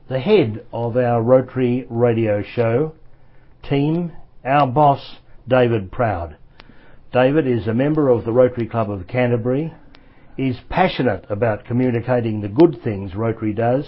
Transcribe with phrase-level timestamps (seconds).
[0.06, 2.94] the head of our Rotary radio show
[3.68, 4.12] team,
[4.44, 5.16] our boss,
[5.48, 6.36] David Proud.
[7.12, 9.74] David is a member of the Rotary Club of Canterbury,
[10.36, 13.86] is passionate about communicating the good things Rotary does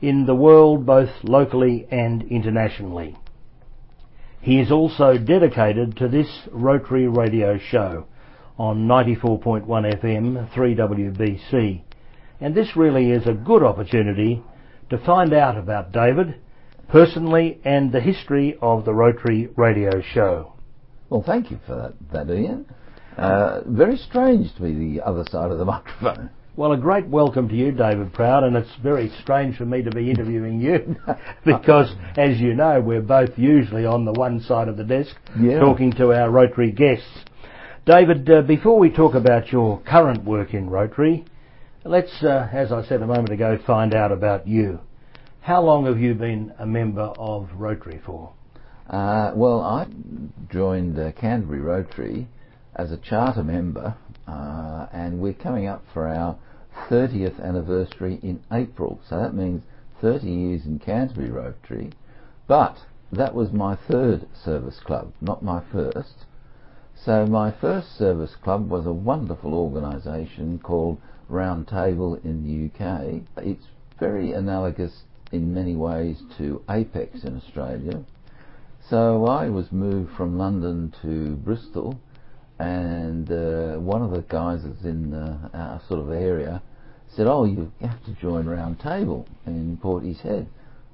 [0.00, 3.16] in the world both locally and internationally.
[4.40, 8.06] He is also dedicated to this Rotary radio show
[8.58, 11.82] on 94.1 FM 3WBC
[12.40, 14.42] and this really is a good opportunity
[14.90, 16.36] to find out about David
[16.88, 20.54] personally and the history of the Rotary Radio Show.
[21.10, 22.66] Well, thank you for that, that Ian.
[23.18, 26.30] Uh, very strange to be the other side of the microphone.
[26.56, 29.90] Well, a great welcome to you, David Proud, and it's very strange for me to
[29.90, 30.96] be interviewing you
[31.44, 35.60] because, as you know, we're both usually on the one side of the desk yeah.
[35.60, 37.24] talking to our Rotary guests.
[37.86, 41.24] David, uh, before we talk about your current work in Rotary,
[41.88, 44.80] Let's, uh, as I said a moment ago, find out about you.
[45.40, 48.34] How long have you been a member of Rotary for?
[48.90, 49.86] Uh, well, I
[50.50, 52.28] joined uh, Canterbury Rotary
[52.78, 53.96] as a charter member,
[54.28, 56.38] uh, and we're coming up for our
[56.88, 59.00] 30th anniversary in April.
[59.08, 59.62] So that means
[60.00, 61.90] 30 years in Canterbury Rotary.
[62.46, 62.78] But
[63.10, 66.24] that was my third service club, not my first.
[66.94, 73.22] So my first service club was a wonderful organisation called round table in the UK.
[73.38, 73.66] It's
[73.98, 75.02] very analogous
[75.32, 78.04] in many ways to Apex in Australia.
[78.88, 81.98] So I was moved from London to Bristol,
[82.58, 86.62] and uh, one of the guys that's in uh, our sort of area
[87.08, 90.46] said, "Oh, you have to join Round Table in Portishead."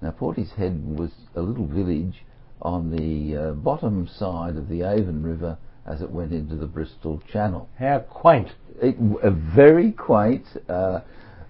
[0.03, 2.25] Now Portishead was a little village
[2.61, 7.23] on the uh, bottom side of the Avon River as it went into the Bristol
[7.31, 7.69] Channel.
[7.79, 8.49] How quaint!
[8.81, 10.45] It, uh, very quaint.
[10.69, 11.01] Uh,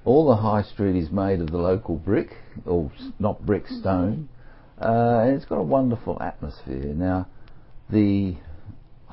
[0.05, 2.37] all the high street is made of the local brick,
[2.67, 4.29] or not brick, stone,
[4.81, 6.93] uh, and it's got a wonderful atmosphere.
[6.93, 7.27] Now,
[7.89, 8.37] the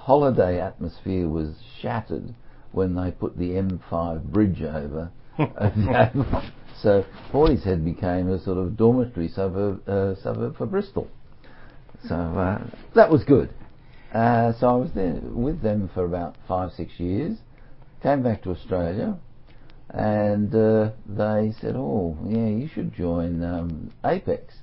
[0.02, 2.34] holiday atmosphere was shattered
[2.72, 5.12] when they put the M5 bridge over.
[6.82, 11.08] so Portishead became a sort of dormitory suburb, uh, suburb for Bristol.
[12.08, 12.64] So uh,
[12.96, 13.54] that was good.
[14.12, 17.38] Uh, so I was there with them for about five, six years.
[18.02, 19.20] Came back to Australia,
[19.90, 24.56] and uh, they said, "Oh, yeah, you should join um, Apex."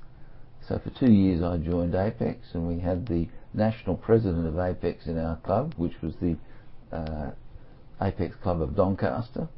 [0.66, 5.06] So for two years, I joined Apex, and we had the national president of Apex
[5.06, 6.36] in our club, which was the
[6.92, 7.30] uh,
[8.00, 9.48] Apex Club of Doncaster.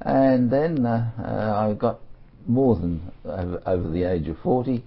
[0.00, 2.00] And then uh, uh, I got
[2.46, 4.82] more than over, over the age of 40,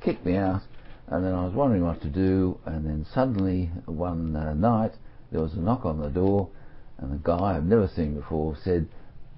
[0.00, 0.62] kicked me out,
[1.08, 4.92] and then I was wondering what to do, and then suddenly one uh, night
[5.32, 6.48] there was a knock on the door,
[6.98, 8.86] and a guy I've never seen before said,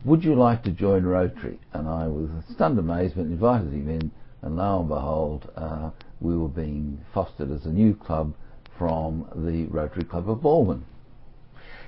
[0.05, 4.11] "Would you like to join Rotary?" And I, with stunned amazement, invited him in,
[4.43, 5.91] and lo and behold, uh,
[6.23, 8.35] we were being fostered as a new club
[8.79, 10.83] from the Rotary Club of Balwyn.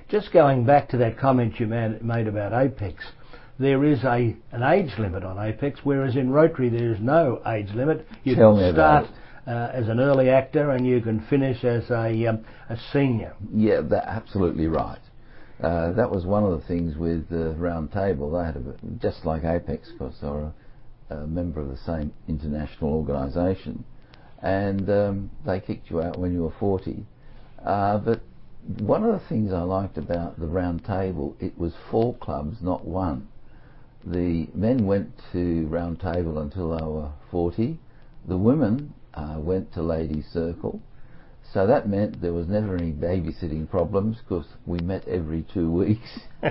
[0.09, 3.03] Just going back to that comment you made about Apex,
[3.57, 7.73] there is a an age limit on Apex, whereas in Rotary there is no age
[7.73, 8.05] limit.
[8.23, 9.07] You Tell can start
[9.47, 13.33] uh, as an early actor and you can finish as a, um, a senior.
[13.53, 14.99] Yeah, that's absolutely right.
[15.61, 18.31] Uh, that was one of the things with the round table.
[18.31, 20.51] They had a, just like Apex, because they were
[21.09, 23.85] a, a, member of the same international organisation,
[24.41, 27.05] and um, they kicked you out when you were 40.
[27.63, 28.21] Uh, but
[28.79, 32.85] one of the things I liked about the round table, it was four clubs, not
[32.85, 33.27] one.
[34.05, 37.79] The men went to round table until they were 40.
[38.27, 40.81] The women uh, went to Ladies Circle.
[41.53, 46.19] So that meant there was never any babysitting problems because we met every two weeks.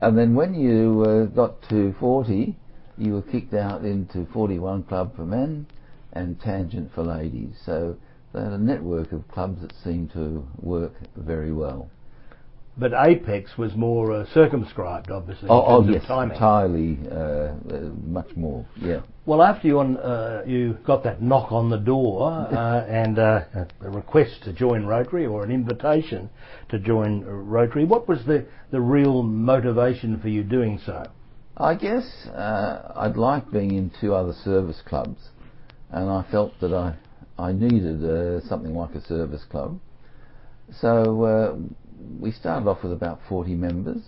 [0.00, 2.54] and then when you uh, got to 40,
[2.98, 5.66] you were kicked out into 41 Club for men
[6.16, 7.54] and Tangent for ladies.
[7.64, 7.96] So
[8.32, 11.88] they had a network of clubs that seemed to work very well.
[12.78, 15.48] but Apex was more uh, circumscribed, obviously.
[15.48, 17.54] Oh, oh yes, entirely, uh, uh,
[18.04, 18.66] much more.
[18.76, 19.00] Yeah.
[19.24, 23.40] Well, after you on, uh, you got that knock on the door uh, and uh,
[23.80, 26.28] a request to join Rotary or an invitation
[26.68, 31.06] to join Rotary, what was the, the real motivation for you doing so?
[31.56, 35.30] I guess uh, I'd like being in two other service clubs,
[35.90, 36.94] and I felt that I
[37.38, 39.78] I needed uh, something like a service club.
[40.80, 41.56] So uh,
[42.18, 44.02] we started off with about 40 members,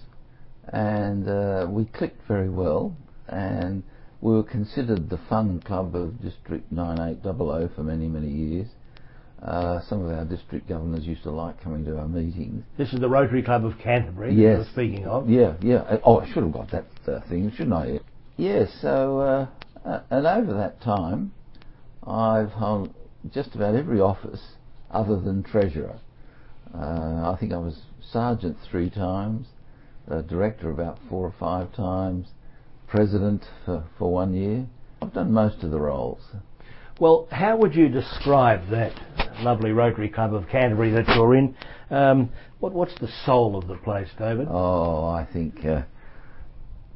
[0.73, 2.97] and uh, we clicked very well,
[3.29, 3.83] and
[4.21, 8.69] we were considered the fun club of District 9800 for many, many years.
[9.43, 12.65] Uh, some of our district governors used to like coming to our meetings.
[12.77, 14.67] This is the Rotary Club of Canterbury Yes.
[14.73, 15.31] speaking of.
[15.31, 15.99] Yeah, yeah.
[16.03, 18.01] Oh, I should have got that uh, thing, shouldn't I?
[18.37, 18.77] Yes.
[18.83, 21.33] so, uh, uh, and over that time,
[22.09, 22.95] I've held
[23.33, 24.41] just about every office
[24.91, 25.99] other than treasurer.
[26.75, 29.49] Uh, I think I was sergeant three times,
[30.11, 32.29] uh, director about four or five times,
[32.87, 34.67] president for, for one year.
[35.03, 36.23] I've done most of the roles.
[36.99, 38.93] Well, how would you describe that
[39.41, 41.55] lovely Rotary Club of Canterbury that you're in?
[41.91, 44.49] Um, what, what's the soul of the place, David?
[44.51, 45.83] Oh, I think uh,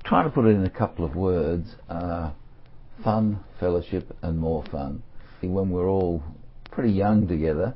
[0.05, 2.33] trying to put it in a couple of words: uh,
[3.03, 5.03] fun, fellowship, and more fun.
[5.41, 6.23] When we're all
[6.71, 7.75] pretty young together,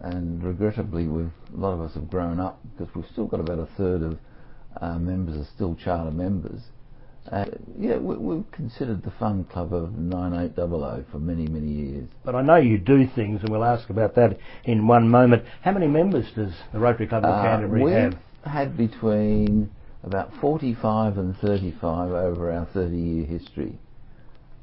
[0.00, 3.58] and regrettably, we've a lot of us have grown up because we've still got about
[3.58, 4.18] a third of
[4.80, 6.60] our members are still charter members.
[7.30, 7.44] Uh,
[7.78, 12.08] yeah, we, we've considered the fun club of 9800 for many, many years.
[12.24, 15.44] But I know you do things, and we'll ask about that in one moment.
[15.62, 18.18] How many members does the Rotary Club of Uh, Canterbury we've have?
[18.44, 19.70] had between
[20.04, 23.78] about 45 and 35 over our 30 year history.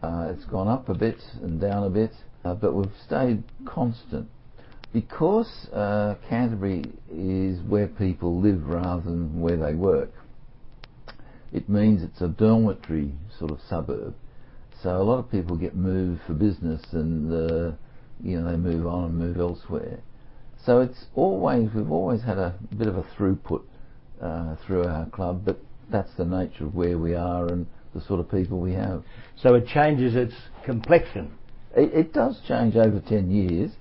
[0.05, 2.11] Uh, it's gone up a bit and down a bit,
[2.43, 4.29] uh, but we've stayed constant.
[4.93, 10.11] Because uh, Canterbury is where people live rather than where they work,
[11.51, 14.13] it means it's a dormitory sort of suburb.
[14.83, 17.71] So a lot of people get moved for business and uh,
[18.23, 20.01] you know they move on and move elsewhere.
[20.65, 23.63] So it's always we've always had a bit of a throughput
[24.21, 25.59] uh, through our club, but
[25.89, 27.65] that's the nature of where we are and
[27.95, 29.03] the sort of people we have.
[29.41, 30.33] So it changes its
[30.65, 31.31] complexion.
[31.75, 33.71] It, it does change over ten years.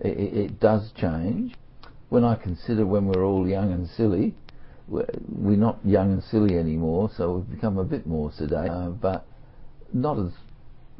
[0.00, 1.54] It, it, it does change.
[2.08, 4.34] When I consider when we're all young and silly,
[4.88, 8.88] we're, we're not young and silly anymore, so we've become a bit more sedate, uh,
[8.88, 9.26] but
[9.92, 10.32] not as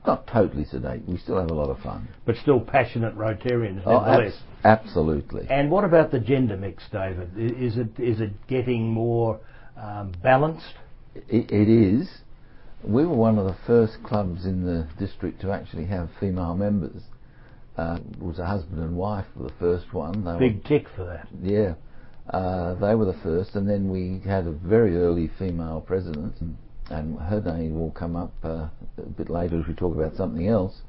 [0.07, 1.03] not totally sedate.
[1.07, 2.09] We still have a lot of fun.
[2.25, 4.35] But still passionate Rotarians, Oh, nevertheless.
[4.65, 5.47] abs- absolutely.
[5.51, 7.31] And what about the gender mix, David?
[7.37, 9.41] Is it is it getting more
[9.77, 10.75] um, balanced?
[11.15, 12.09] It, it is.
[12.82, 17.03] We were one of the first clubs in the district to actually have female members.
[17.77, 20.25] Uh, it was a husband and wife were the first one.
[20.25, 21.29] They Big tick for that.
[21.43, 21.75] Yeah,
[22.31, 26.56] uh, they were the first, and then we had a very early female president, and,
[26.91, 28.69] and her name will come up uh,
[28.99, 30.83] a bit later if we talk about something else.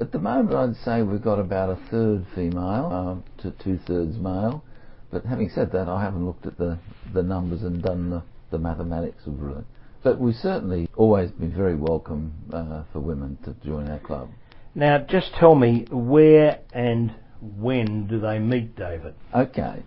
[0.00, 4.16] At the moment, I'd say we've got about a third female uh, to two thirds
[4.16, 4.62] male.
[5.10, 6.78] But having said that, I haven't looked at the,
[7.12, 9.64] the numbers and done the, the mathematics of it.
[10.02, 14.30] But we've certainly always been very welcome uh, for women to join our club.
[14.74, 19.14] Now, just tell me where and when do they meet, David?
[19.34, 19.82] Okay.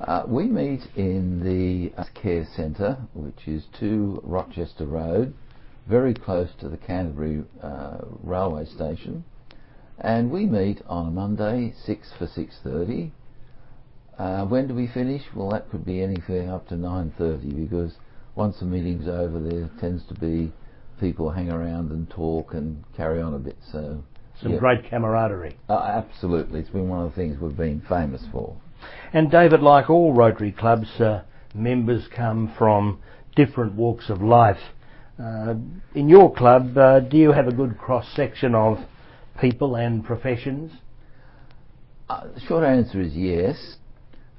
[0.00, 5.34] Uh, we meet in the uh, care centre, which is 2 Rochester Road,
[5.86, 9.24] very close to the Canterbury uh, railway station.
[9.98, 13.12] And we meet on a Monday, 6 for 6.30.
[14.18, 15.22] Uh, when do we finish?
[15.34, 17.92] Well, that could be anything up to 9.30 because
[18.34, 20.52] once the meeting's over, there tends to be
[21.00, 23.56] people hang around and talk and carry on a bit.
[23.70, 24.02] So,
[24.40, 24.58] Some yeah.
[24.58, 25.56] great camaraderie.
[25.68, 28.56] Uh, absolutely, it's been one of the things we've been famous for.
[29.12, 31.22] And David, like all Rotary clubs, uh,
[31.54, 33.00] members come from
[33.36, 34.60] different walks of life.
[35.22, 35.54] Uh,
[35.94, 38.78] in your club, uh, do you have a good cross section of
[39.40, 40.72] people and professions?
[42.08, 43.76] Uh, the short answer is yes.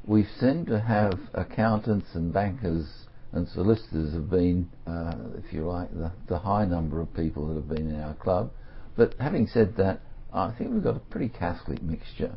[0.05, 3.02] We seem to have accountants and bankers
[3.33, 5.13] and solicitors have been, uh,
[5.43, 8.51] if you like, the, the high number of people that have been in our club.
[8.95, 12.35] But having said that, I think we've got a pretty Catholic mixture.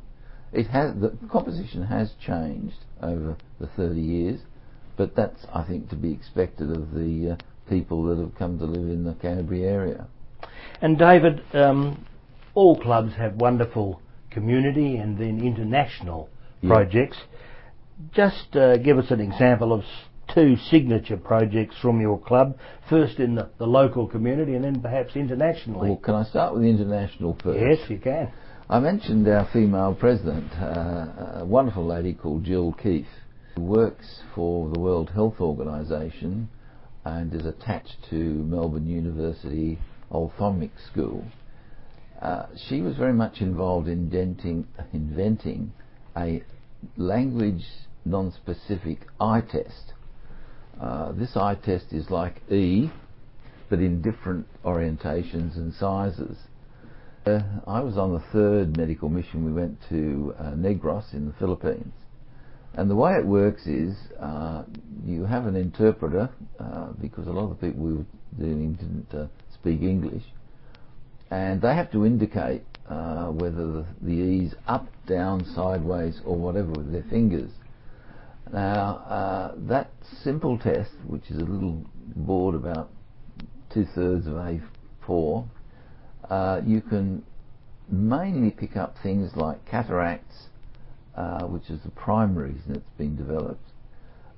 [0.53, 4.41] It has the composition has changed over the 30 years,
[4.97, 8.65] but that's I think to be expected of the uh, people that have come to
[8.65, 10.07] live in the Canterbury area.
[10.81, 12.07] And David, um,
[12.55, 14.00] all clubs have wonderful
[14.31, 16.29] community and then international
[16.62, 16.71] Yeah.
[16.71, 17.19] projects.
[18.12, 19.85] Just uh, give us an example of
[20.37, 22.59] two signature projects from your club,
[22.90, 25.88] first in the, the local community and then perhaps internationally.
[25.88, 27.59] Well, can I start with the international first?
[27.59, 28.31] yes, you can.
[28.69, 33.07] I mentioned our female president, uh, a wonderful lady called Jill Keith.
[33.55, 36.50] who works for the World Health Organization
[37.07, 39.78] and is attached to Melbourne University
[40.12, 41.25] Ophthalmic School.
[42.21, 45.73] Uh, she was very much involved in inventing, inventing
[46.14, 46.43] a
[46.99, 47.64] language
[48.05, 49.93] non-specific eye test.
[50.80, 52.90] Uh, this eye test is like E,
[53.71, 56.37] but in different orientations and sizes.
[57.25, 59.45] Uh, I was on the third medical mission.
[59.45, 61.92] We went to uh, Negros in the Philippines.
[62.75, 64.64] And the way it works is uh,
[65.04, 66.28] you have an interpreter,
[66.61, 68.04] uh, because a lot of the people we were
[68.38, 70.25] dealing didn't speak English,
[71.30, 76.92] and they have to indicate whether the, the E's up, down, sideways, or whatever with
[76.92, 77.50] their fingers.
[78.53, 79.91] Now, that
[80.23, 81.85] simple test, which is a little
[82.15, 82.91] board about
[83.71, 85.49] two thirds of A4,
[86.31, 87.25] uh, you can
[87.88, 90.49] mainly pick up things like cataracts,
[91.15, 93.71] uh, which is the primary reason it's been developed.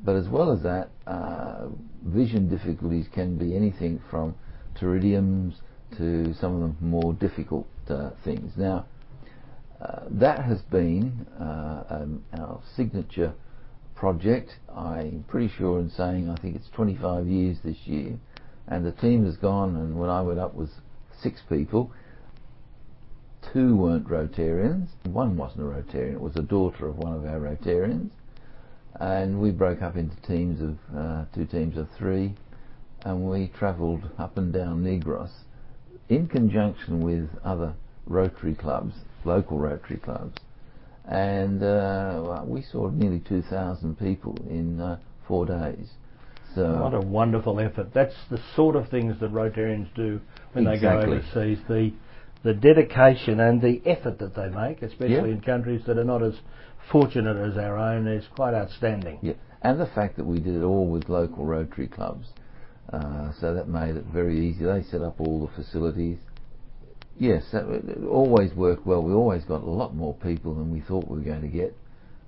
[0.00, 1.68] But as well as that, uh,
[2.04, 4.34] vision difficulties can be anything from
[4.76, 5.54] pterygiums
[5.96, 8.52] to some of the more difficult uh, things.
[8.56, 8.86] Now,
[9.80, 13.32] uh, that has been uh, um, our signature
[13.98, 14.56] project.
[14.74, 18.18] I'm pretty sure in saying I think it's 25 years this year,
[18.68, 19.74] and the team has gone.
[19.76, 20.70] And when I went up was
[21.20, 21.90] six people.
[23.52, 24.88] Two weren't Rotarians.
[25.04, 26.14] One wasn't a Rotarian.
[26.14, 28.10] It was a daughter of one of our Rotarians.
[29.00, 32.34] And we broke up into teams of uh, two teams of three,
[33.02, 35.30] and we travelled up and down Negros
[36.08, 37.74] in conjunction with other
[38.06, 40.34] Rotary clubs, local Rotary clubs,
[41.08, 45.88] and uh, we saw nearly 2,000 people in uh, four days.
[46.54, 47.92] So what a wonderful effort!
[47.92, 50.20] That's the sort of things that Rotarians do
[50.52, 51.00] when exactly.
[51.00, 51.58] they go overseas.
[51.68, 51.92] The
[52.42, 55.34] the dedication and the effort that they make, especially yeah.
[55.34, 56.34] in countries that are not as
[56.90, 59.18] fortunate as our own, is quite outstanding.
[59.20, 62.28] Yeah, and the fact that we did it all with local Rotary clubs,
[62.92, 64.64] uh, so that made it very easy.
[64.64, 66.18] They set up all the facilities.
[67.18, 69.02] Yes, that, it always worked well.
[69.02, 71.76] We always got a lot more people than we thought we were going to get.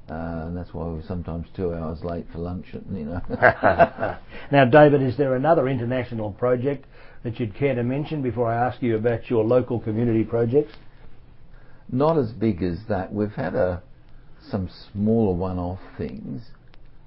[0.09, 2.67] Uh, and that's why we were sometimes two hours late for lunch.
[2.73, 3.21] You know.
[4.51, 6.87] now, David, is there another international project
[7.23, 10.73] that you'd care to mention before I ask you about your local community projects?
[11.93, 13.13] Not as big as that.
[13.13, 13.83] We've had a
[14.49, 16.43] some smaller one-off things.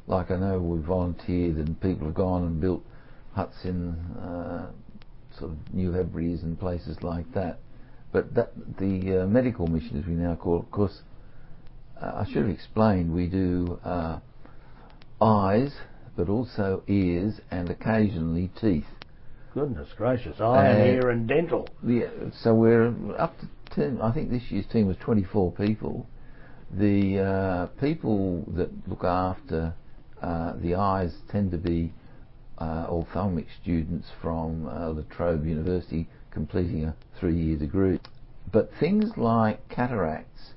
[0.07, 2.83] Like I know we volunteered and people have gone and built
[3.33, 4.71] huts in uh,
[5.37, 7.59] sort of New Hebrides and places like that.
[8.13, 11.01] But that, the uh, medical mission, as we now call it, of course,
[11.99, 14.19] uh, I should have explained, we do uh,
[15.19, 15.73] eyes,
[16.15, 18.85] but also ears and occasionally teeth.
[19.55, 21.67] Goodness gracious, eye and ear and dental.
[21.85, 22.09] Yeah,
[22.41, 26.07] so we're up to 10, I think this year's team was 24 people.
[26.71, 29.73] The uh, people that look after
[30.21, 31.93] uh, the eyes tend to be
[32.59, 37.99] uh, ophthalmic students from uh, La Trobe University completing a three-year degree.
[38.51, 40.53] But things like cataracts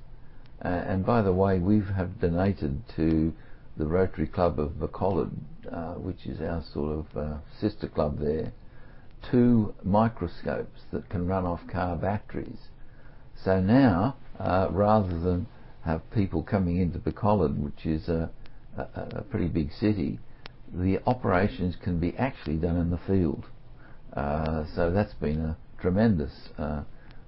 [0.63, 3.33] uh, and by the way, we have donated to
[3.77, 5.31] the Rotary Club of Bacolod,
[5.71, 8.51] uh, which is our sort of uh, sister club there,
[9.29, 12.69] two microscopes that can run off car batteries.
[13.35, 15.47] So now, uh, rather than
[15.85, 18.31] have people coming into Bacolod, which is a,
[18.75, 18.81] a,
[19.17, 20.19] a, pretty big city,
[20.73, 23.45] the operations can be actually done in the field.
[24.13, 26.83] Uh, so that's been a tremendous uh,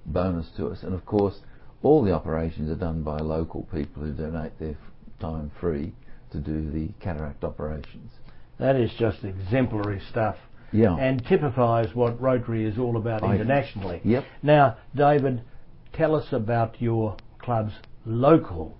[0.06, 0.82] bonus to us.
[0.82, 1.40] And of course,
[1.82, 4.76] all the operations are done by local people who donate their
[5.20, 5.92] time free
[6.32, 8.12] to do the cataract operations.
[8.58, 10.36] That is just exemplary stuff.
[10.72, 10.96] Yeah.
[10.96, 14.00] And typifies what Rotary is all about I, internationally.
[14.04, 14.24] Yep.
[14.42, 15.42] Now, David,
[15.92, 17.72] tell us about your club's
[18.06, 18.76] local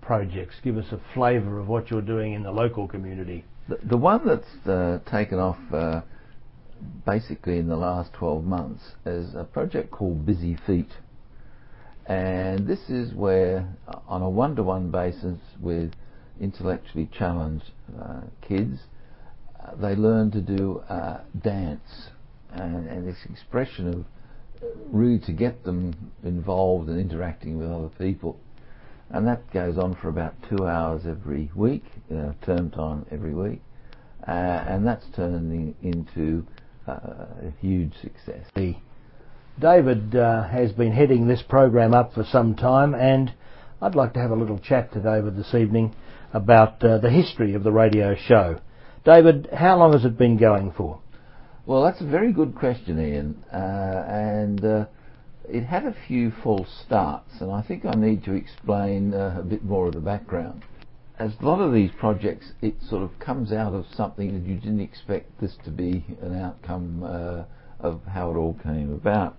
[0.00, 0.56] projects.
[0.62, 3.44] Give us a flavour of what you're doing in the local community.
[3.68, 6.02] The, the one that's uh, taken off uh,
[7.04, 10.90] basically in the last 12 months is a project called Busy Feet.
[12.06, 13.66] And this is where,
[14.08, 15.92] on a one to one basis with
[16.40, 18.80] intellectually challenged uh, kids,
[19.58, 22.10] uh, they learn to do uh, dance
[22.52, 24.00] and, and, this expression of
[24.62, 28.38] uh, really to get them involved and interacting with other people.
[29.10, 31.84] And that goes on for about two hours every week,
[32.42, 33.62] term time every week.
[34.26, 36.46] Uh, and that's turning into
[36.86, 38.46] a huge success.
[39.60, 43.32] David uh, has been heading this program up for some time, and
[43.80, 45.94] I'd like to have a little chat to David this evening
[46.32, 48.60] about uh, the history of the radio show.
[49.04, 51.00] David, how long has it been going for?
[51.66, 54.84] Well, that's a very good question, Ian, uh, and uh,
[55.48, 59.42] it had a few false starts, and I think I need to explain uh, a
[59.42, 60.64] bit more of the background.
[61.18, 64.56] As a lot of these projects, it sort of comes out of something that you
[64.56, 67.44] didn't expect this to be an outcome uh,
[67.78, 69.36] of how it all came about.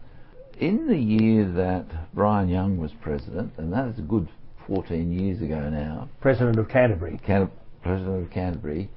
[0.59, 4.29] In the year that Brian Young was president, and that is a good
[4.67, 7.19] 14 years ago now, President of Canterbury.
[7.25, 7.51] Can-
[7.83, 8.89] president of Canterbury,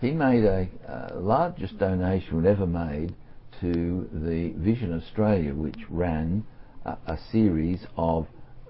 [0.00, 3.14] he made a uh, largest donation ever made
[3.60, 6.44] to the Vision Australia, which ran
[6.84, 8.26] a, a series of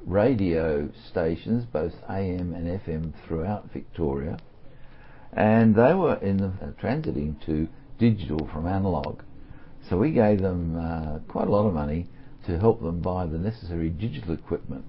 [0.07, 4.39] radio stations, both AM and FM, throughout Victoria,
[5.33, 9.23] and they were in the, uh, transiting to digital from analog.
[9.89, 12.09] So we gave them uh, quite a lot of money
[12.47, 14.85] to help them buy the necessary digital equipment.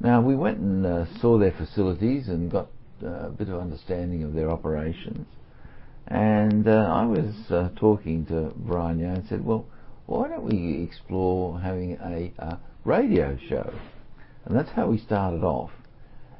[0.00, 2.68] Now we went and uh, saw their facilities and got
[3.02, 5.26] uh, a bit of understanding of their operations.
[6.08, 9.66] And uh, I was uh, talking to Brian Young and said, well,
[10.06, 13.72] why don't we explore having a, a radio show?
[14.44, 15.70] And that's how we started off.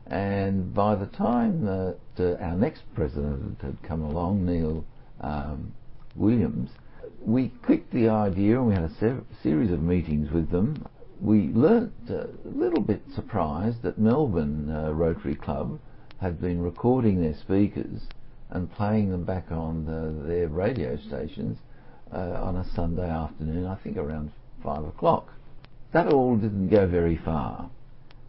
[0.06, 4.84] And by the time that uh, our next president had come along, Neil
[5.20, 5.72] um,
[6.16, 6.70] Williams,
[7.24, 10.86] we clicked the idea and we had a ser- series of meetings with them.
[11.20, 15.78] We learnt uh, a little bit surprised that Melbourne uh, Rotary Club
[16.20, 18.02] had been recording their speakers
[18.50, 21.58] and playing them back on the, their radio stations
[22.12, 24.32] uh, on a Sunday afternoon, I think around
[24.62, 25.32] five o'clock.
[25.92, 27.70] That all didn't go very far.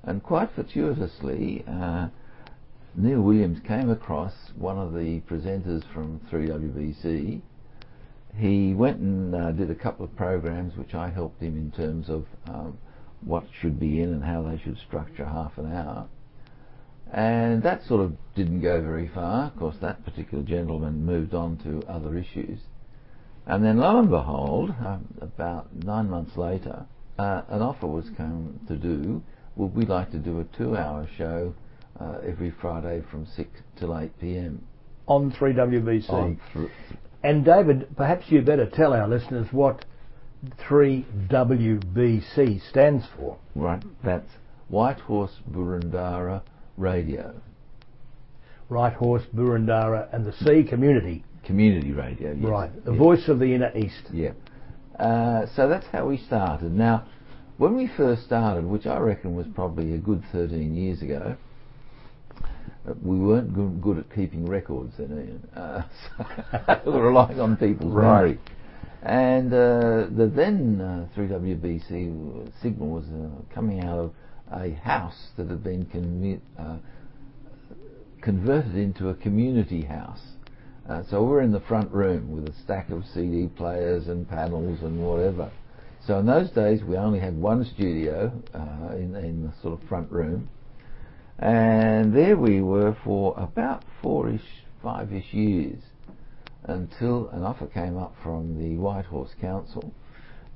[0.03, 2.09] And quite fortuitously, uh,
[2.95, 7.41] Neil Williams came across one of the presenters from 3WBC.
[8.35, 12.09] He went and uh, did a couple of programs which I helped him in terms
[12.09, 12.77] of um,
[13.21, 16.07] what should be in and how they should structure half an hour.
[17.11, 19.45] And that sort of didn't go very far.
[19.45, 22.59] Of course, that particular gentleman moved on to other issues.
[23.45, 26.85] And then lo and behold, um, about nine months later,
[27.19, 29.21] uh, an offer was come to do,
[29.55, 31.53] would we like to do a two hour show
[31.99, 34.65] uh, every Friday from 6 till 8 p.m.
[35.07, 36.09] On 3WBC.
[36.09, 36.65] on thr-
[37.23, 39.85] And David, perhaps you better tell our listeners what
[41.31, 43.37] 3WBC stands for.
[43.55, 44.29] right, that's
[44.69, 46.41] White Horse Boroondara
[46.77, 47.35] Radio,
[48.69, 51.23] Right Horse, Boroondara and the Sea Community.
[51.45, 52.31] community radio.
[52.33, 52.85] Yes, Right.
[52.85, 52.99] The yes.
[52.99, 54.09] voice of the inner east.
[54.11, 54.31] Yeah.
[54.97, 56.71] Uh, so that's how we started.
[56.73, 57.05] Now,
[57.57, 61.35] when we first started, which I reckon was probably a good 13 years ago,
[62.87, 65.47] uh, we weren't good, good at keeping records then, Ian.
[65.55, 65.83] Uh,
[66.17, 68.05] so we were relying on people's Right.
[68.23, 68.39] memory.
[69.03, 74.13] And uh, the then uh, 3WBC signal was uh, coming out of
[74.51, 76.77] a house that had been commu- uh,
[78.21, 80.21] converted into a community house.
[80.89, 84.79] Uh, so we're in the front room with a stack of CD players and panels
[84.81, 85.51] and whatever.
[86.05, 89.87] So in those days we only had one studio uh, in, in the sort of
[89.87, 90.49] front room,
[91.39, 94.41] and there we were for about four-ish,
[94.81, 95.81] five-ish years
[96.65, 99.93] until an offer came up from the White Horse Council,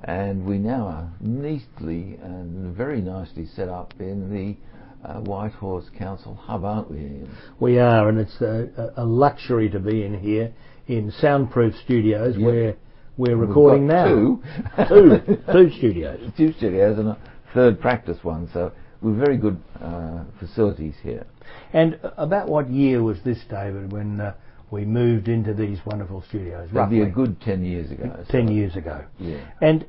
[0.04, 5.90] and we now are neatly and very nicely set up in the uh, White Horse
[5.98, 6.98] Council hub, aren't we?
[6.98, 7.38] Ian?
[7.60, 10.54] We are, and it's a, a luxury to be in here
[10.88, 12.46] in soundproof studios Yep.
[12.46, 12.76] where
[13.18, 14.08] we're We've recording now.
[14.08, 14.44] Two.
[14.88, 16.32] two, two studios.
[16.38, 17.18] two studios and a
[17.54, 18.50] third practice one.
[18.54, 21.26] So we're very good uh, facilities here.
[21.74, 24.34] And about what year was this, David, when uh,
[24.72, 26.70] we moved into these wonderful studios?
[26.74, 28.26] That'd be Roughly a good ten years ago.
[28.30, 29.04] ten so, years ago.
[29.20, 29.40] Yeah.
[29.62, 29.86] And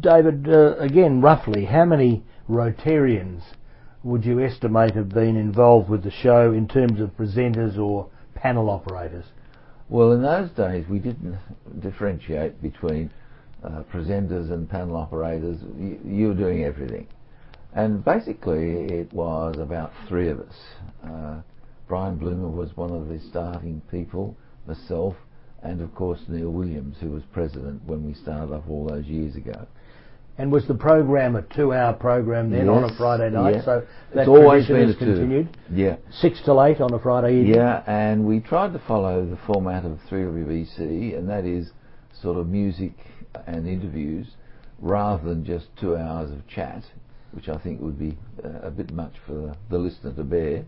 [0.00, 3.42] David, uh, again, roughly, how many Rotarians
[4.02, 8.70] would you estimate have been involved with the show in terms of presenters or panel
[8.70, 9.26] operators?
[9.90, 11.36] Well, in those days we didn't
[11.80, 13.10] differentiate between
[13.64, 15.58] uh, presenters and panel operators.
[15.76, 17.08] You, you were doing everything,
[17.74, 20.54] and basically it was about three of us.
[21.04, 21.40] Uh,
[21.88, 25.16] Brian Bloomer was one of the starting people, myself,
[25.64, 29.34] and of course Neil Williams, who was president when we started off all those years
[29.34, 29.66] ago.
[30.40, 33.56] And was the program a two-hour program then on a Friday night?
[33.56, 33.62] yeah.
[33.62, 35.04] So that It's always been has a two.
[35.04, 35.58] continued.
[35.70, 35.96] Yeah.
[36.10, 37.56] Six till eight on a Friday evening.
[37.56, 41.72] Yeah, and we tried to follow the format of 3WBC, and that is
[42.22, 42.92] sort of music
[43.46, 44.28] and interviews
[44.78, 46.84] rather than just two hours of chat,
[47.32, 50.64] which I think would be uh, a bit much for the, the listener to bear.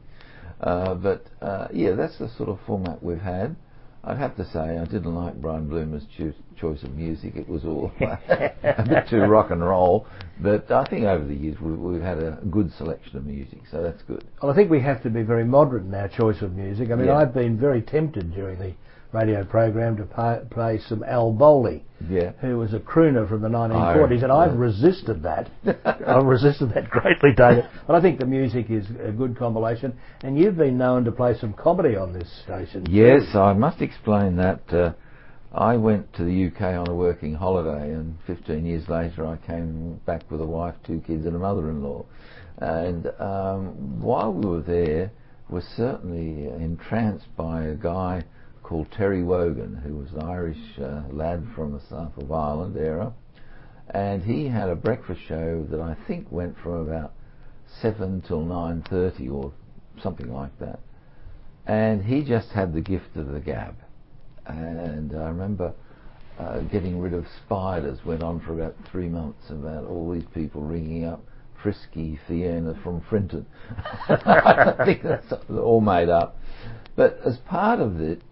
[0.60, 3.56] Uh, but uh, yeah, that's the sort of format we've had.
[4.04, 7.36] I'd have to say I didn't like Brian Bloomer's choo- choice of music.
[7.36, 10.06] It was all a bit too rock and roll.
[10.40, 13.80] But I think over the years we've, we've had a good selection of music, so
[13.82, 14.24] that's good.
[14.42, 16.90] Well, I think we have to be very moderate in our choice of music.
[16.90, 17.16] I mean, Yeah.
[17.18, 18.72] I've been very tempted during the
[19.12, 22.32] radio program to pay, play some Al Bowlly, Yeah.
[22.40, 24.58] who was a crooner from the 1940s, and I've yeah.
[24.58, 25.50] resisted that.
[26.06, 27.68] I've resisted that greatly, David.
[27.86, 31.36] But I think the music is a good compilation, and you've been known to play
[31.38, 32.84] some comedy on this station.
[32.84, 32.92] too.
[32.92, 34.72] Yes, I must explain that.
[34.72, 34.92] Uh,
[35.54, 40.00] I went to the UK on a working holiday, and 15 years later, I came
[40.06, 42.06] back with a wife, two kids, and a mother-in-law.
[42.58, 45.10] And um, while we were there,
[45.50, 48.24] was certainly entranced by a guy
[48.72, 53.12] called Terry Wogan, who was an Irish uh, lad from the south of Ireland era,
[53.90, 57.12] and he had a breakfast show that I think went from about
[57.82, 59.52] seven till nine thirty or
[60.02, 60.80] something like that.
[61.66, 63.76] And he just had the gift of the gab.
[64.46, 65.74] And I remember
[66.38, 70.62] uh, getting rid of spiders went on for about three months about all these people
[70.62, 71.22] ringing up
[71.62, 73.44] Frisky Fiona from Frinton.
[74.08, 76.38] I think that's all made up.
[76.96, 78.22] But as part of it,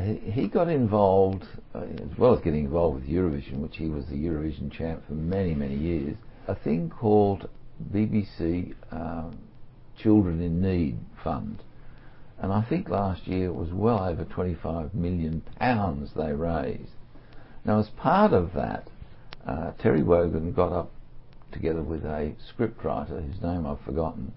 [0.00, 4.16] he, got involved, uh, as well as getting involved with Eurovision, which he was the
[4.16, 6.16] Eurovision champ for many, many years,
[6.48, 7.48] a thing called
[7.92, 9.38] BBC um,
[9.96, 11.62] Children in Need Fund.
[12.38, 16.90] And I think last year it was well over 25 million pounds they raised.
[17.64, 18.88] Now, as part of that,
[19.46, 20.90] uh, Terry Wogan got up
[21.52, 24.32] together with a scriptwriter whose name I've forgotten,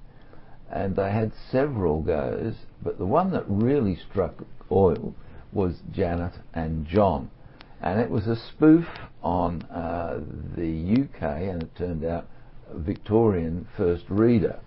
[0.71, 4.35] and they had several goes, but the one that really struck
[4.71, 5.15] oil
[5.51, 7.29] was Janet and John.
[7.81, 8.85] And it was a spoof
[9.21, 10.19] on uh,
[10.55, 12.27] the UK, and it turned out
[12.73, 14.59] Victorian first reader.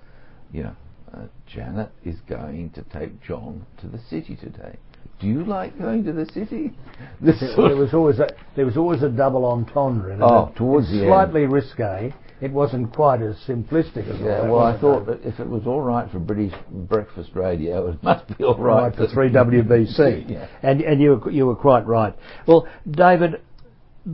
[0.53, 0.77] You know,
[1.13, 4.77] uh, Janet is going to take John to the city today.
[5.21, 6.73] Do you like going to the city?
[7.21, 10.25] This There, was always a there was always a double entendre in it.
[10.25, 11.09] Oh, It- towards it's the end.
[11.09, 12.15] slightly risque.
[12.41, 15.67] It wasn't quite as simplistic as Yeah, that, well, I thought that if it was
[15.67, 20.29] all right for British breakfast radio, it must be all right right for 3WBC.
[20.31, 20.49] Yeah.
[20.63, 22.15] And and you were, you were quite right.
[22.47, 23.43] Well, David,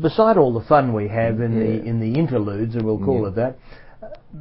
[0.01, 3.29] beside all the fun we have in the in the interludes, and we'll call Yeah.
[3.29, 3.59] it that,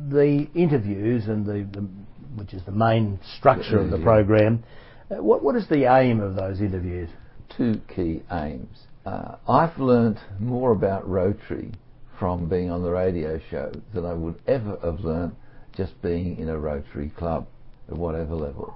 [0.09, 1.87] the interviews and the, the
[2.35, 4.03] which is the main structure of the Yeah.
[4.03, 4.63] program.
[5.11, 7.09] Uh, what what is the aim of those interviews?
[7.55, 8.79] Two key aims.
[9.05, 11.71] Uh, I've learnt more about Rotary
[12.19, 15.35] from being on the radio show than I would ever have learnt
[15.75, 17.47] just being in a Rotary club
[17.89, 18.75] at whatever level.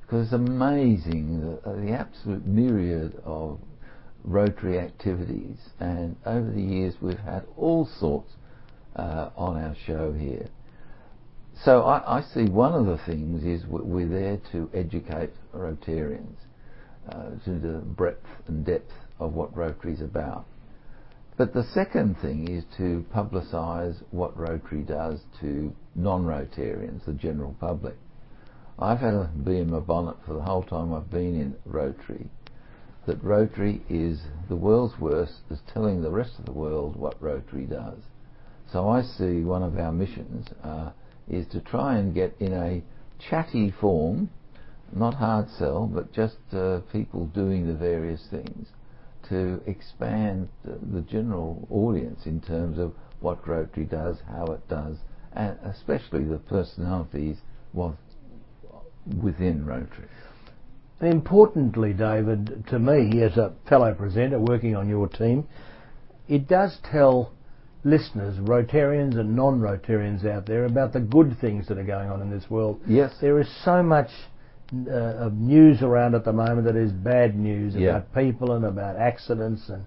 [0.00, 3.60] Because it's amazing the, uh, the absolute myriad of
[4.24, 8.32] Rotary activities, and over the years we've had all sorts
[8.96, 10.48] uh, on our show here.
[11.64, 16.36] So I, I see one of the things is we- we're there to educate Rotarians
[17.10, 20.46] uh, to the breadth and depth of what Rotary's about.
[21.38, 27.94] But the second thing is to publicise what Rotary does to non-Rotarians, the general public.
[28.76, 32.28] I've had a bee in my bonnet for the whole time I've been in Rotary
[33.06, 37.66] that Rotary is the world's worst is telling the rest of the world what Rotary
[37.66, 38.00] does.
[38.72, 40.90] So I see one of our missions uh,
[41.28, 42.82] is to try and get in a
[43.20, 44.30] chatty form,
[44.92, 48.66] not hard sell, but just uh, people doing the various things
[49.28, 54.96] to expand the, the general audience in terms of what Rotary does, how it does,
[55.32, 57.38] and especially the personalities
[59.22, 60.08] within Rotary.
[61.00, 65.46] Importantly, David, to me as a fellow presenter working on your team,
[66.28, 67.32] it does tell
[67.84, 72.30] listeners, Rotarians and non-Rotarians out there, about the good things that are going on in
[72.30, 72.80] this world.
[72.86, 73.14] Yes.
[73.20, 74.10] There is so much
[74.72, 74.90] uh,
[75.26, 77.90] of news around at the moment that is bad news Yeah.
[77.90, 79.84] about people and about accidents and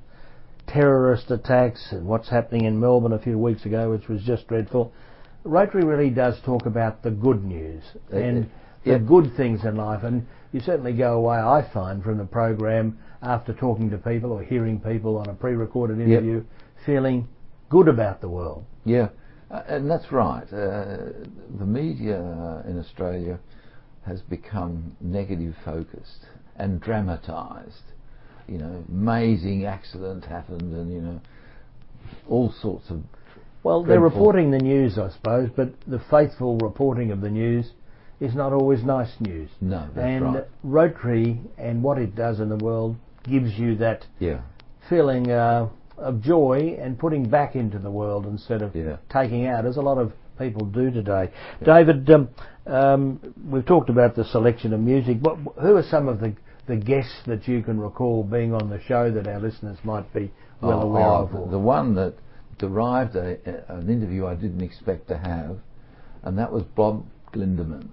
[0.67, 4.91] terrorist attacks and what's happening in Melbourne a few weeks ago, which was just dreadful.
[5.43, 8.49] Rotary really does talk about the good news Uh, and
[8.83, 8.93] yeah.
[8.93, 12.97] the good things in life, and you certainly go away, I find, from the program
[13.21, 16.43] after talking to people or hearing people on a pre-recorded interview,
[16.85, 17.27] feeling
[17.69, 18.63] good about the world.
[18.85, 19.09] Yeah,
[19.51, 20.43] uh, and that's right.
[20.51, 20.97] Uh,
[21.57, 23.39] the media uh, in Australia
[24.05, 27.83] has become negative focused and dramatised.
[28.47, 31.21] You know, amazing accident happened, and you know,
[32.27, 33.01] all sorts of.
[33.63, 37.71] Well, they're reporting the news, I suppose, but the faithful reporting of the news
[38.19, 39.49] is not always nice news.
[39.61, 40.43] No, that's and right.
[40.63, 44.41] Rotary and what it does in the world gives you that Yeah,
[44.89, 48.97] feeling uh, of joy and putting back into the world instead of Yeah.
[49.09, 51.29] taking out, as a lot of people do today.
[51.63, 52.29] David, um,
[52.67, 53.19] um,
[53.49, 55.17] we've talked about the selection of music.
[55.21, 56.35] What, who are some of the,
[56.67, 60.31] the guests that you can recall being on the show that our listeners might be
[60.61, 61.31] well Oh, aware oh, of?
[61.31, 62.13] the- The one that
[62.59, 63.37] derived a,
[63.69, 65.57] a- an interview I didn't expect to have,
[66.23, 67.89] and that was Bob Glindemann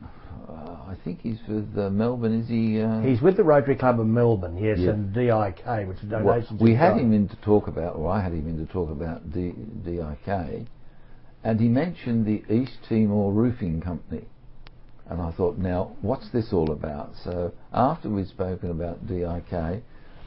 [0.50, 2.40] I think he's with uh, Melbourne.
[2.40, 2.81] Is he?
[2.81, 6.61] Uh, He's with the Rotary Club of Melbourne, yes, and DIK, which is well, donations.
[6.62, 9.31] we had him in to talk about, or I had him in to talk about
[9.31, 9.52] D,
[9.85, 10.66] DIK,
[11.44, 14.24] and he mentioned the East Timor Roofing Company.
[15.09, 17.12] And I thought, now, what's this all about?
[17.25, 19.83] So after we'd spoken about DIK,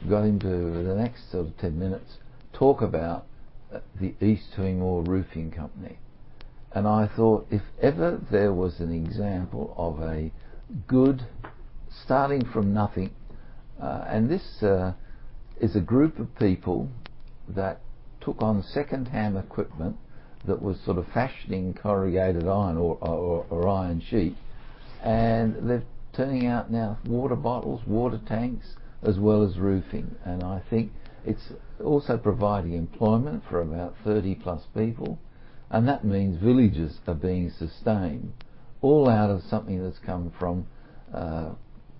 [0.08, 2.18] got him to the next sort of 10 minutes
[2.52, 3.26] talk about
[4.00, 5.98] the East Timor Roofing Company.
[6.74, 10.30] And I thought, if ever there was an example of a
[10.86, 11.26] good,
[12.04, 13.10] starting from nothing,
[13.80, 14.92] uh, and this uh,
[15.60, 16.88] is a group of people
[17.48, 17.80] that
[18.20, 19.96] took on second-hand equipment
[20.46, 24.36] that was sort of fashioning corrugated iron or, or, or iron sheet,
[25.02, 30.14] and they're turning out now water bottles, water tanks, as well as roofing.
[30.24, 30.92] And I think
[31.24, 35.18] it's also providing employment for about 30 plus people,
[35.70, 38.32] and that means villages are being sustained,
[38.80, 40.66] all out of something that's come from
[41.14, 41.50] uh,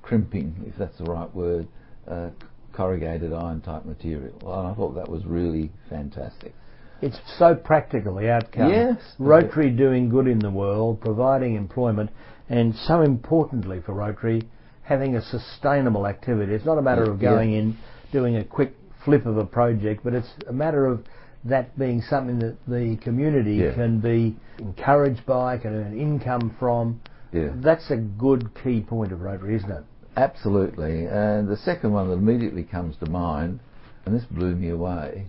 [0.03, 1.67] crimping, if that's the right word,
[2.09, 2.31] uh,
[2.73, 4.37] corrugated iron type material.
[4.41, 6.55] And I thought that was really fantastic.
[7.01, 8.71] It's so practical, the outcome.
[8.71, 8.97] Yes.
[9.19, 12.11] Rotary doing good in the world, providing employment,
[12.53, 14.43] and so importantly for Rotary,
[14.83, 16.53] having a sustainable activity.
[16.53, 17.61] It's not a matter of going yeah.
[17.61, 17.79] in,
[18.13, 18.75] doing a quick
[19.07, 21.03] flip of a project, but it's a matter of
[21.45, 23.73] that being something that the community Yeah.
[23.73, 27.01] can be encouraged by, can earn income from.
[27.33, 27.53] Yeah.
[27.55, 29.85] That's a good key point of Rotary, isn't it?
[30.19, 31.07] Absolutely.
[31.07, 33.61] And the second one that immediately comes to mind,
[34.05, 35.27] and this blew me away,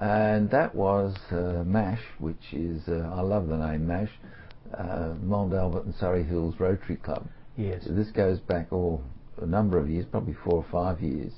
[0.00, 4.10] and that was uh, MASH, which is, uh, I love the name MASH,
[4.76, 7.26] uh, Mount Albert and Surrey Hills Rotary Club.
[7.56, 7.84] Yes.
[7.84, 9.00] So this goes back oh,
[9.40, 11.32] a number of years, probably four or five years.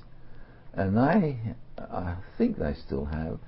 [0.72, 1.38] And they,
[1.78, 3.38] I think they still have,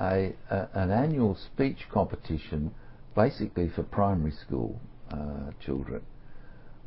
[0.00, 2.74] a, a an annual speech competition
[3.14, 6.02] basically for primary school uh, children.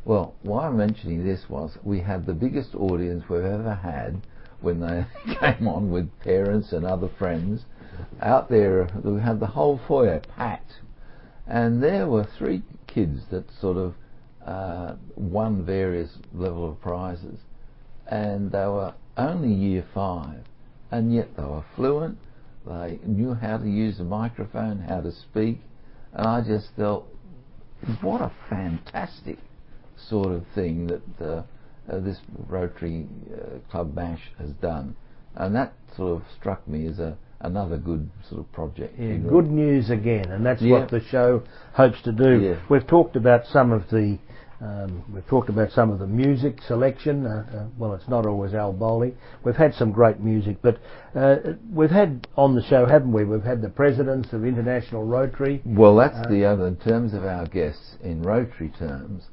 [0.03, 4.21] Well, why I'm mentioning this was we had the biggest audience we've ever had
[4.61, 5.05] when they
[5.39, 7.65] came on with parents and other friends
[8.21, 8.87] out there.
[9.03, 10.73] We had the whole foyer packed,
[11.47, 13.93] and there were three kids that sort of
[14.45, 17.39] uh, won various level of prizes,
[18.07, 20.43] and they were only year five,
[20.91, 22.17] and yet they were fluent.
[22.65, 25.59] They knew how to use the microphone, how to speak,
[26.13, 27.07] and I just felt,
[28.01, 29.37] what a fantastic
[29.97, 31.43] sort of thing that uh,
[31.91, 34.95] uh, this Rotary uh, Club Mash has done,
[35.35, 38.97] and that sort of struck me as a another good sort of project.
[38.99, 40.79] Yeah, good news again, and that's Yeah.
[40.79, 41.43] what the show
[41.73, 42.39] hopes to do.
[42.41, 42.55] Yeah.
[42.69, 44.17] We've talked about some of the
[44.61, 47.25] um, we've talked about some of the music selection.
[47.27, 49.13] Uh, uh, well, it's not always Al Bowlly.
[49.43, 50.77] We've had some great music, but
[51.13, 51.35] uh,
[51.73, 53.25] we've had on the show, haven't we?
[53.25, 55.61] We've had the presidents of International Rotary.
[55.65, 56.67] Well, that's Uh, the other.
[56.67, 59.29] In terms of our guests, in Rotary terms,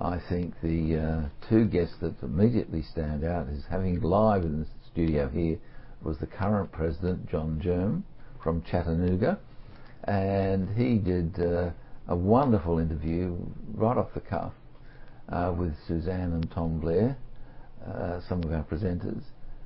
[0.00, 4.66] I think the uh, two guests that immediately stand out is having live in the
[4.90, 5.58] studio here
[6.04, 8.04] was the current president, John Germ,
[8.42, 9.38] from Chattanooga,
[10.04, 11.70] and he did uh,
[12.08, 13.36] a wonderful interview
[13.72, 14.52] right off the cuff
[15.30, 17.16] uh, with Suzanne and Tom Blair,
[17.86, 19.22] uh, some of our presenters,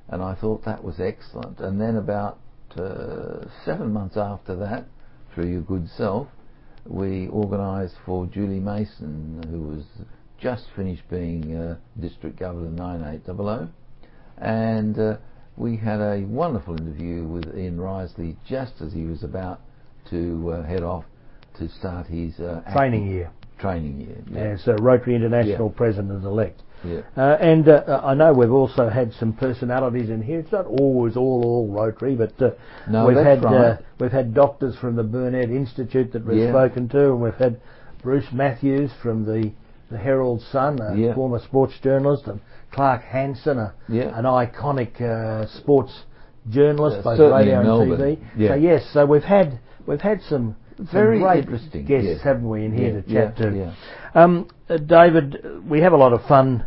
[0.07, 1.59] and I thought that was excellent.
[1.59, 2.39] And then about
[2.77, 4.85] uh, seven months after that,
[5.33, 6.27] through your good self,
[6.85, 9.83] we organised for Julie Mason, who was
[10.39, 13.69] just finished being uh, District Governor 9800,
[14.37, 15.17] and uh,
[15.59, 19.59] we had a wonderful interview with Ian Riseley just as he was about
[20.09, 21.03] to uh, head off
[21.59, 24.17] to start his uh, Training year Training year.
[24.31, 24.53] Yeah.
[24.53, 25.77] as uh, Rotary International Yeah.
[25.77, 26.61] president-elect.
[26.85, 27.01] yeah.
[27.17, 30.39] Uh, and uh, I know we've also had some personalities in here.
[30.39, 32.51] It's not always all all Rotary, but uh,
[32.89, 33.79] No, we've had uh, right.
[33.99, 36.51] we've had doctors from the Burnet Institute that we've Yeah.
[36.51, 37.59] spoken to, and we've had
[38.01, 39.51] Bruce Matthews from the
[39.89, 41.13] the Herald Sun, a Yeah.
[41.15, 42.39] former sports journalist, and
[42.71, 44.17] Clark Hansen, a, Yeah.
[44.17, 46.03] an iconic uh, sports
[46.49, 47.91] journalist, Uh, both radio and.
[47.91, 48.17] TV.
[48.37, 48.49] Yeah.
[48.49, 52.21] So yes, so we've had we've had some some Very great interesting, guests, yes.
[52.21, 53.57] haven't we, in here Yeah, to chat yeah, to.
[53.57, 53.71] yeah.
[54.23, 56.63] Um, uh, David, we have a lot of fun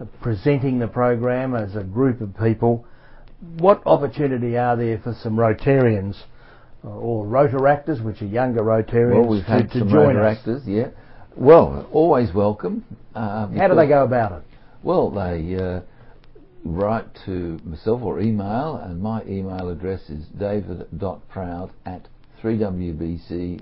[0.00, 2.86] uh, presenting the program as a group of people.
[3.58, 6.16] What opportunity are there for some Rotarians
[6.84, 10.24] uh, or Rotaractors, which are younger Rotarians, Well, we've to, had to some join Rotor
[10.24, 10.62] us?
[10.66, 10.88] yeah.
[11.36, 12.84] Well, always welcome.
[13.14, 14.42] Uh, How do they go about it?
[14.82, 15.80] Well, they uh,
[16.64, 22.08] write to myself or email, and my email address is david.proud at
[22.42, 23.60] 3wbc.org.au.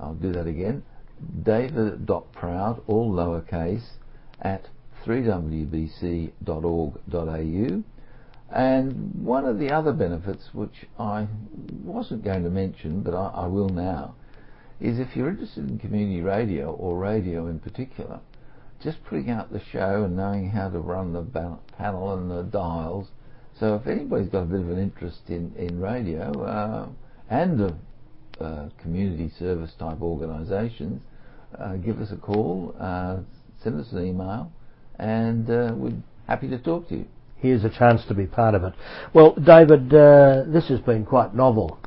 [0.00, 0.82] I'll do that again.
[1.42, 3.88] david.proud, all lowercase,
[4.42, 4.66] at
[5.04, 6.32] 3wbc.org.au.
[8.52, 11.28] And one of the other benefits, which I
[11.84, 14.16] wasn't going to mention, but I, I will now,
[14.80, 18.20] is if you're interested in community radio or radio in particular,
[18.82, 21.22] just putting out the show and knowing how to run the
[21.76, 23.08] panel and the dials.
[23.58, 26.88] So if anybody's got a bit of an interest in, in radio uh,
[27.28, 27.76] and a,
[28.42, 31.02] uh, community service type organisations,
[31.58, 33.18] uh, give us a call, uh,
[33.62, 34.50] send us an email,
[34.98, 35.92] and uh, we're
[36.26, 37.04] happy to talk to you.
[37.36, 38.72] Here's a chance to be part of it.
[39.12, 41.78] Well, David, this has been quite novel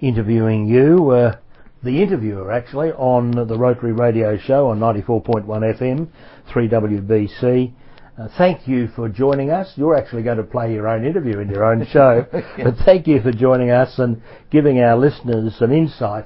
[0.00, 1.38] interviewing you
[1.84, 6.08] the interviewer actually on the Rotary Radio Show on 94.1 FM,
[6.50, 7.72] 3WBC.
[8.16, 9.72] Uh, thank you for joining us.
[9.76, 13.20] You're actually going to play your own interview in your own show, but thank you
[13.20, 16.24] for joining us and giving our listeners some insight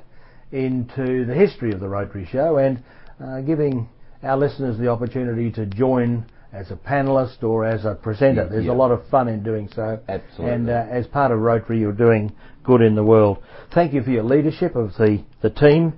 [0.52, 2.82] into the history of the Rotary Show and
[3.22, 3.88] uh, giving
[4.22, 8.44] our listeners the opportunity to join as a panelist or as a presenter.
[8.44, 8.72] Yeah, There's yeah.
[8.72, 10.00] a lot of fun in doing so.
[10.08, 10.54] Absolutely.
[10.54, 12.32] And uh, as part of Rotary, you're doing
[12.64, 13.38] good in the world.
[13.74, 15.94] Thank you for your leadership of the, the team.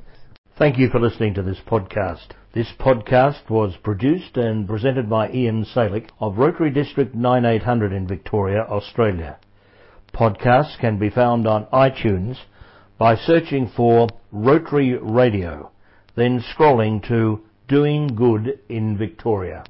[0.59, 2.33] Thank you for listening to this podcast.
[2.53, 8.67] This podcast was produced and presented by Ian Salek of Rotary District 9800 in Victoria,
[8.69, 9.39] Australia.
[10.13, 12.37] Podcasts can be found on iTunes
[12.99, 15.71] by searching for Rotary Radio,
[16.17, 19.65] then scrolling to Doing Good in Victoria.